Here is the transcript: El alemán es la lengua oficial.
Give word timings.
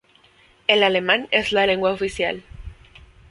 El 0.65 0.81
alemán 0.81 1.27
es 1.29 1.51
la 1.51 1.67
lengua 1.67 1.91
oficial. 1.91 2.41